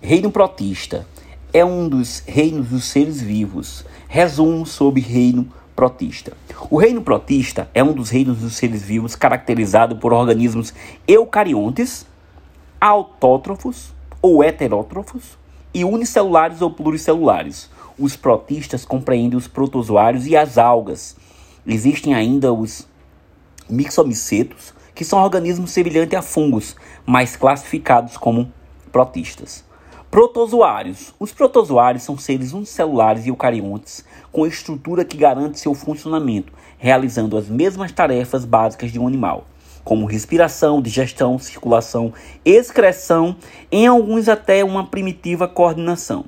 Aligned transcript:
Reino 0.00 0.30
protista 0.30 1.04
é 1.52 1.64
um 1.64 1.88
dos 1.88 2.22
reinos 2.24 2.68
dos 2.68 2.84
seres 2.84 3.20
vivos. 3.20 3.84
Resumo 4.06 4.64
sobre 4.64 5.00
reino 5.00 5.48
protista. 5.74 6.34
O 6.70 6.78
reino 6.78 7.02
protista 7.02 7.68
é 7.74 7.82
um 7.82 7.92
dos 7.92 8.08
reinos 8.08 8.38
dos 8.38 8.56
seres 8.56 8.80
vivos 8.80 9.16
caracterizado 9.16 9.96
por 9.96 10.12
organismos 10.12 10.72
eucariontes, 11.06 12.06
autótrofos 12.80 13.92
ou 14.22 14.42
heterótrofos 14.44 15.36
e 15.74 15.84
unicelulares 15.84 16.62
ou 16.62 16.70
pluricelulares. 16.70 17.68
Os 17.98 18.14
protistas 18.14 18.84
compreendem 18.84 19.36
os 19.36 19.48
protozoários 19.48 20.28
e 20.28 20.36
as 20.36 20.58
algas. 20.58 21.16
Existem 21.66 22.14
ainda 22.14 22.52
os 22.52 22.86
mixomicetos, 23.68 24.72
que 24.94 25.04
são 25.04 25.18
organismos 25.18 25.72
semelhantes 25.72 26.16
a 26.16 26.22
fungos, 26.22 26.76
mas 27.04 27.34
classificados 27.34 28.16
como 28.16 28.50
protistas. 28.92 29.66
Protozoários. 30.10 31.12
Os 31.20 31.32
protozoários 31.32 32.02
são 32.02 32.16
seres 32.16 32.54
unicelulares 32.54 33.26
e 33.26 33.28
eucariontes 33.28 34.02
com 34.32 34.46
estrutura 34.46 35.04
que 35.04 35.18
garante 35.18 35.60
seu 35.60 35.74
funcionamento, 35.74 36.50
realizando 36.78 37.36
as 37.36 37.46
mesmas 37.46 37.92
tarefas 37.92 38.46
básicas 38.46 38.90
de 38.90 38.98
um 38.98 39.06
animal, 39.06 39.46
como 39.84 40.06
respiração, 40.06 40.80
digestão, 40.80 41.38
circulação, 41.38 42.14
excreção, 42.42 43.36
em 43.70 43.86
alguns 43.86 44.30
até 44.30 44.64
uma 44.64 44.86
primitiva 44.86 45.46
coordenação. 45.46 46.24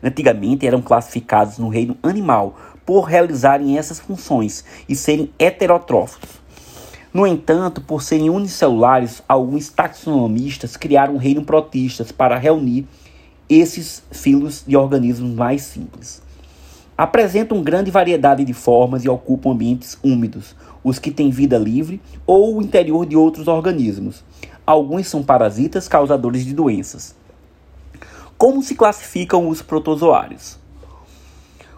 Antigamente 0.00 0.64
eram 0.64 0.80
classificados 0.80 1.58
no 1.58 1.68
reino 1.68 1.96
animal 2.04 2.54
por 2.86 3.00
realizarem 3.02 3.76
essas 3.76 3.98
funções 3.98 4.64
e 4.88 4.94
serem 4.94 5.28
heterotróficos. 5.40 6.30
No 7.12 7.26
entanto, 7.26 7.80
por 7.80 8.00
serem 8.00 8.30
unicelulares, 8.30 9.24
alguns 9.28 9.70
taxonomistas 9.70 10.76
criaram 10.76 11.14
um 11.14 11.18
reino 11.18 11.44
protistas 11.44 12.12
para 12.12 12.38
reunir 12.38 12.86
esses 13.48 14.02
filos 14.10 14.64
de 14.66 14.76
organismos 14.76 15.30
mais 15.34 15.62
simples. 15.62 16.22
Apresentam 16.96 17.62
grande 17.62 17.90
variedade 17.90 18.44
de 18.44 18.54
formas 18.54 19.04
e 19.04 19.08
ocupam 19.08 19.50
ambientes 19.50 19.98
úmidos, 20.02 20.54
os 20.82 20.98
que 20.98 21.10
têm 21.10 21.30
vida 21.30 21.58
livre 21.58 22.00
ou 22.26 22.56
o 22.56 22.62
interior 22.62 23.04
de 23.04 23.16
outros 23.16 23.48
organismos. 23.48 24.22
Alguns 24.66 25.08
são 25.08 25.22
parasitas 25.22 25.88
causadores 25.88 26.44
de 26.44 26.54
doenças. 26.54 27.14
Como 28.38 28.62
se 28.62 28.74
classificam 28.74 29.48
os 29.48 29.60
protozoários? 29.60 30.58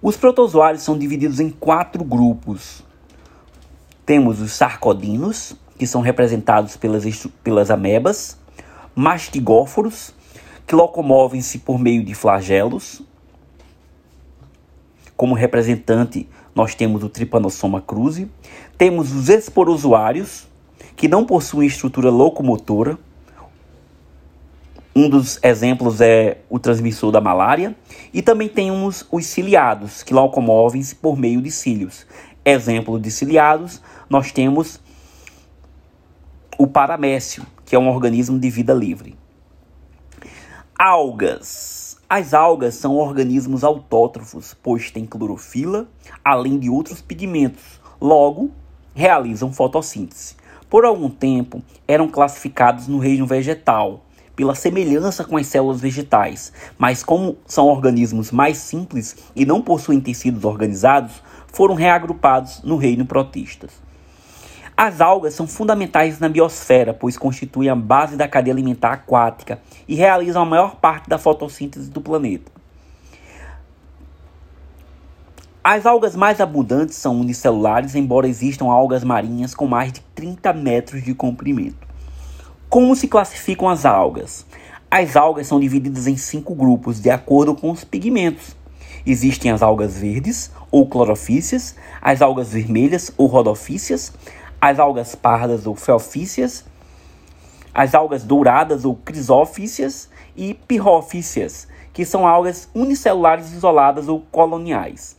Os 0.00 0.16
protozoários 0.16 0.82
são 0.82 0.96
divididos 0.96 1.40
em 1.40 1.50
quatro 1.50 2.04
grupos. 2.04 2.84
Temos 4.06 4.40
os 4.40 4.52
sarcodinos, 4.52 5.56
que 5.78 5.86
são 5.86 6.00
representados 6.00 6.76
pelas, 6.76 7.04
pelas 7.42 7.70
amebas, 7.70 8.36
mastigóforos, 8.94 10.12
que 10.68 10.74
locomovem-se 10.74 11.60
por 11.60 11.78
meio 11.78 12.04
de 12.04 12.14
flagelos. 12.14 13.00
Como 15.16 15.34
representante, 15.34 16.28
nós 16.54 16.74
temos 16.74 17.02
o 17.02 17.08
Trypanosoma 17.08 17.80
cruzi. 17.80 18.30
Temos 18.76 19.10
os 19.12 19.30
esporozoários, 19.30 20.46
que 20.94 21.08
não 21.08 21.24
possuem 21.24 21.66
estrutura 21.66 22.10
locomotora. 22.10 22.98
Um 24.94 25.08
dos 25.08 25.42
exemplos 25.42 26.02
é 26.02 26.42
o 26.50 26.58
transmissor 26.58 27.10
da 27.10 27.20
malária. 27.20 27.74
E 28.12 28.20
também 28.20 28.46
temos 28.46 29.06
os 29.10 29.24
ciliados, 29.24 30.02
que 30.02 30.12
locomovem-se 30.12 30.96
por 30.96 31.16
meio 31.16 31.40
de 31.40 31.50
cílios. 31.50 32.06
Exemplo 32.44 33.00
de 33.00 33.10
ciliados, 33.10 33.80
nós 34.10 34.32
temos 34.32 34.82
o 36.58 36.66
paramécio, 36.66 37.46
que 37.64 37.74
é 37.74 37.78
um 37.78 37.88
organismo 37.88 38.38
de 38.38 38.50
vida 38.50 38.74
livre. 38.74 39.16
Algas. 40.80 41.96
As 42.08 42.32
algas 42.32 42.76
são 42.76 42.94
organismos 42.94 43.64
autótrofos, 43.64 44.54
pois 44.62 44.92
têm 44.92 45.04
clorofila, 45.04 45.88
além 46.24 46.56
de 46.56 46.70
outros 46.70 47.00
pigmentos. 47.00 47.80
Logo, 48.00 48.52
realizam 48.94 49.52
fotossíntese. 49.52 50.36
Por 50.70 50.84
algum 50.84 51.10
tempo, 51.10 51.60
eram 51.88 52.06
classificados 52.06 52.86
no 52.86 53.00
reino 53.00 53.26
vegetal, 53.26 54.04
pela 54.36 54.54
semelhança 54.54 55.24
com 55.24 55.36
as 55.36 55.48
células 55.48 55.80
vegetais, 55.80 56.52
mas 56.78 57.02
como 57.02 57.36
são 57.44 57.66
organismos 57.66 58.30
mais 58.30 58.58
simples 58.58 59.16
e 59.34 59.44
não 59.44 59.60
possuem 59.60 60.00
tecidos 60.00 60.44
organizados, 60.44 61.20
foram 61.48 61.74
reagrupados 61.74 62.62
no 62.62 62.76
reino 62.76 63.04
protistas. 63.04 63.87
As 64.80 65.00
algas 65.00 65.34
são 65.34 65.48
fundamentais 65.48 66.20
na 66.20 66.28
biosfera, 66.28 66.94
pois 66.94 67.18
constituem 67.18 67.68
a 67.68 67.74
base 67.74 68.14
da 68.16 68.28
cadeia 68.28 68.54
alimentar 68.54 68.92
aquática 68.92 69.58
e 69.88 69.96
realizam 69.96 70.42
a 70.42 70.46
maior 70.46 70.76
parte 70.76 71.08
da 71.08 71.18
fotossíntese 71.18 71.90
do 71.90 72.00
planeta. 72.00 72.52
As 75.64 75.84
algas 75.84 76.14
mais 76.14 76.40
abundantes 76.40 76.94
são 76.94 77.18
unicelulares, 77.18 77.96
embora 77.96 78.28
existam 78.28 78.66
algas 78.66 79.02
marinhas 79.02 79.52
com 79.52 79.66
mais 79.66 79.92
de 79.92 80.00
30 80.14 80.52
metros 80.52 81.02
de 81.02 81.12
comprimento. 81.12 81.84
Como 82.68 82.94
se 82.94 83.08
classificam 83.08 83.68
as 83.68 83.84
algas? 83.84 84.46
As 84.88 85.16
algas 85.16 85.48
são 85.48 85.58
divididas 85.58 86.06
em 86.06 86.16
cinco 86.16 86.54
grupos 86.54 87.00
de 87.00 87.10
acordo 87.10 87.52
com 87.52 87.72
os 87.72 87.82
pigmentos. 87.82 88.56
Existem 89.04 89.50
as 89.50 89.60
algas 89.60 89.98
verdes 89.98 90.52
ou 90.70 90.86
clorofícias, 90.86 91.74
as 92.00 92.22
algas 92.22 92.52
vermelhas 92.52 93.10
ou 93.16 93.26
rodofícias, 93.26 94.12
as 94.60 94.78
algas 94.78 95.14
pardas 95.14 95.66
ou 95.66 95.74
felfícias, 95.74 96.64
as 97.72 97.94
algas 97.94 98.24
douradas 98.24 98.84
ou 98.84 98.96
crisófícias 98.96 100.08
e 100.36 100.54
pirrófícias, 100.54 101.68
que 101.92 102.04
são 102.04 102.26
algas 102.26 102.68
unicelulares 102.74 103.52
isoladas 103.52 104.08
ou 104.08 104.20
coloniais. 104.32 105.16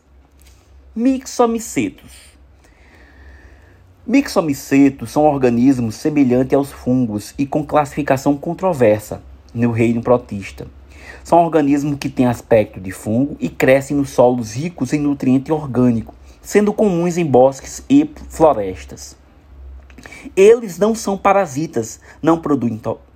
Mixomicetos. 0.95 2.29
Mixomicetos 4.05 5.11
são 5.11 5.25
organismos 5.25 5.95
semelhantes 5.95 6.53
aos 6.53 6.71
fungos 6.71 7.33
e 7.37 7.45
com 7.45 7.63
classificação 7.63 8.35
controversa 8.35 9.21
no 9.53 9.71
reino 9.71 10.01
protista. 10.01 10.67
São 11.23 11.43
organismos 11.43 11.97
que 11.99 12.09
têm 12.09 12.25
aspecto 12.25 12.79
de 12.79 12.91
fungo 12.91 13.37
e 13.39 13.49
crescem 13.49 13.95
nos 13.95 14.09
solos 14.09 14.53
ricos 14.53 14.93
em 14.93 14.99
nutriente 14.99 15.51
orgânico, 15.51 16.15
sendo 16.41 16.73
comuns 16.73 17.17
em 17.17 17.25
bosques 17.25 17.83
e 17.89 18.09
florestas. 18.29 19.18
Eles 20.35 20.77
não 20.77 20.93
são 20.95 21.17
parasitas, 21.17 21.99
não 22.21 22.41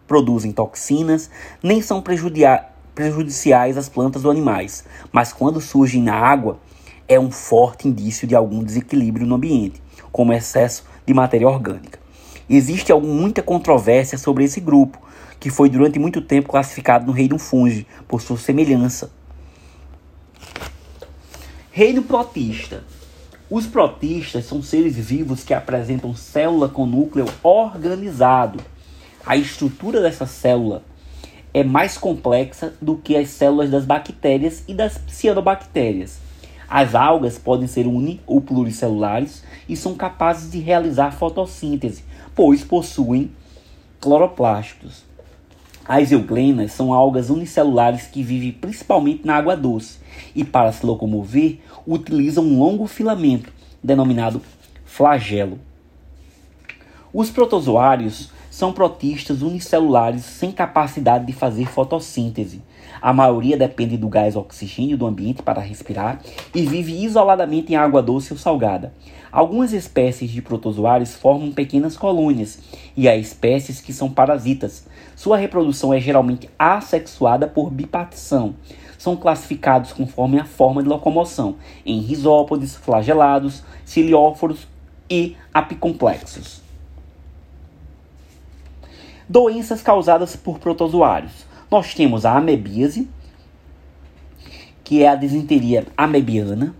produzem 0.07 0.51
toxinas, 0.51 1.29
nem 1.61 1.81
são 1.81 2.01
prejudiciais 2.01 3.77
às 3.77 3.89
plantas 3.89 4.25
ou 4.25 4.31
animais, 4.31 4.83
mas 5.11 5.33
quando 5.33 5.59
surgem 5.61 6.01
na 6.01 6.15
água, 6.15 6.59
é 7.07 7.19
um 7.19 7.31
forte 7.31 7.87
indício 7.87 8.27
de 8.27 8.35
algum 8.35 8.63
desequilíbrio 8.63 9.27
no 9.27 9.35
ambiente, 9.35 9.81
como 10.11 10.33
excesso 10.33 10.85
de 11.05 11.13
matéria 11.13 11.47
orgânica. 11.47 11.99
Existe 12.49 12.93
muita 12.93 13.41
controvérsia 13.41 14.17
sobre 14.17 14.43
esse 14.43 14.59
grupo, 14.59 14.99
que 15.39 15.49
foi 15.49 15.69
durante 15.69 15.99
muito 15.99 16.21
tempo 16.21 16.49
classificado 16.49 17.05
no 17.05 17.11
reino 17.11 17.37
fungi, 17.37 17.87
por 18.07 18.21
sua 18.21 18.37
semelhança. 18.37 19.11
Reino 21.71 22.03
protista 22.03 22.83
os 23.55 23.67
protistas 23.67 24.45
são 24.45 24.63
seres 24.63 24.95
vivos 24.95 25.43
que 25.43 25.53
apresentam 25.53 26.15
célula 26.15 26.67
com 26.67 26.87
núcleo 26.87 27.27
organizado. 27.43 28.59
A 29.23 29.37
estrutura 29.37 30.01
dessa 30.01 30.25
célula 30.25 30.81
é 31.53 31.63
mais 31.63 31.95
complexa 31.95 32.73
do 32.81 32.97
que 32.97 33.15
as 33.15 33.29
células 33.29 33.69
das 33.69 33.85
bactérias 33.85 34.63
e 34.67 34.73
das 34.73 34.99
cianobactérias. 35.07 36.17
As 36.67 36.95
algas 36.95 37.37
podem 37.37 37.67
ser 37.67 37.85
uni 37.85 38.19
ou 38.25 38.41
pluricelulares 38.41 39.43
e 39.69 39.77
são 39.77 39.93
capazes 39.93 40.51
de 40.51 40.57
realizar 40.57 41.11
fotossíntese, 41.11 42.03
pois 42.33 42.63
possuem 42.63 43.29
cloroplastos. 44.01 45.03
As 45.85 46.11
euglenas 46.11 46.71
são 46.71 46.93
algas 46.93 47.29
unicelulares 47.29 48.07
que 48.07 48.23
vivem 48.23 48.51
principalmente 48.53 49.25
na 49.25 49.35
água 49.35 49.55
doce 49.57 49.99
e, 50.33 50.43
para 50.43 50.71
se 50.71 50.85
locomover, 50.85 51.59
utilizam 51.85 52.45
um 52.45 52.57
longo 52.57 52.87
filamento, 52.87 53.51
denominado 53.83 54.41
flagelo. 54.85 55.59
Os 57.13 57.29
protozoários 57.29 58.31
são 58.53 58.71
protistas 58.71 59.41
unicelulares 59.41 60.23
sem 60.23 60.51
capacidade 60.51 61.25
de 61.25 61.33
fazer 61.33 61.65
fotossíntese. 61.65 62.61
A 63.01 63.11
maioria 63.11 63.57
depende 63.57 63.97
do 63.97 64.07
gás 64.07 64.35
oxigênio 64.35 64.95
do 64.95 65.07
ambiente 65.07 65.41
para 65.41 65.59
respirar 65.59 66.21
e 66.53 66.61
vive 66.61 67.03
isoladamente 67.03 67.73
em 67.73 67.75
água 67.75 67.99
doce 67.99 68.31
ou 68.31 68.37
salgada. 68.37 68.93
Algumas 69.31 69.73
espécies 69.73 70.29
de 70.29 70.39
protozoários 70.39 71.15
formam 71.15 71.51
pequenas 71.51 71.97
colônias 71.97 72.59
e 72.95 73.09
há 73.09 73.15
espécies 73.17 73.81
que 73.81 73.91
são 73.91 74.07
parasitas. 74.07 74.85
Sua 75.15 75.35
reprodução 75.35 75.91
é 75.91 75.99
geralmente 75.99 76.47
assexuada 76.57 77.47
por 77.47 77.71
bipartição. 77.71 78.53
São 78.99 79.15
classificados 79.15 79.91
conforme 79.93 80.39
a 80.39 80.45
forma 80.45 80.83
de 80.83 80.89
locomoção 80.89 81.55
em 81.83 82.01
risópodes, 82.01 82.75
flagelados, 82.75 83.63
cilióforos 83.83 84.67
e 85.09 85.35
apicomplexos. 85.51 86.62
Doenças 89.27 89.81
causadas 89.81 90.35
por 90.35 90.59
protozoários. 90.59 91.45
Nós 91.71 91.93
temos 91.93 92.25
a 92.25 92.37
amebíase, 92.37 93.07
que 94.83 95.01
é 95.01 95.07
a 95.07 95.15
desinteria 95.15 95.85
amebiana. 95.95 96.75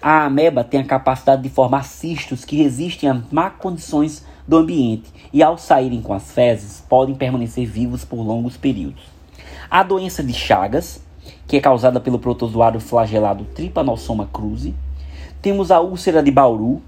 A 0.00 0.26
ameba 0.26 0.62
tem 0.62 0.80
a 0.80 0.84
capacidade 0.84 1.42
de 1.42 1.48
formar 1.48 1.84
cistos 1.84 2.44
que 2.44 2.56
resistem 2.56 3.08
a 3.08 3.22
má 3.32 3.48
condições 3.50 4.24
do 4.46 4.58
ambiente 4.58 5.10
e, 5.32 5.42
ao 5.42 5.56
saírem 5.56 6.02
com 6.02 6.12
as 6.12 6.30
fezes, 6.30 6.84
podem 6.88 7.14
permanecer 7.14 7.66
vivos 7.66 8.04
por 8.04 8.22
longos 8.22 8.56
períodos. 8.56 9.02
A 9.70 9.82
doença 9.82 10.22
de 10.22 10.34
Chagas, 10.34 11.02
que 11.46 11.56
é 11.56 11.60
causada 11.60 11.98
pelo 11.98 12.18
protozoário 12.18 12.80
flagelado 12.80 13.44
Trypanosoma 13.54 14.28
cruzi. 14.30 14.74
Temos 15.40 15.70
a 15.70 15.80
úlcera 15.80 16.22
de 16.22 16.30
Bauru, 16.30 16.82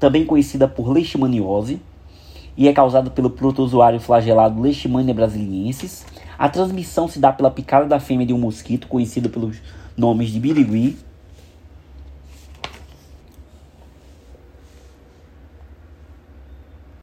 também 0.00 0.26
conhecida 0.26 0.66
por 0.66 0.90
leishmaniose, 0.90 1.80
e 2.58 2.66
é 2.66 2.72
causada 2.72 3.08
pelo 3.08 3.30
protozoário 3.30 4.00
flagelado 4.00 4.60
Leishmania 4.60 5.14
brasiliensis. 5.14 6.04
A 6.36 6.48
transmissão 6.48 7.06
se 7.06 7.20
dá 7.20 7.32
pela 7.32 7.52
picada 7.52 7.86
da 7.86 8.00
fêmea 8.00 8.26
de 8.26 8.34
um 8.34 8.38
mosquito, 8.38 8.88
conhecido 8.88 9.30
pelos 9.30 9.58
nomes 9.96 10.30
de 10.30 10.40
birigui 10.40 10.98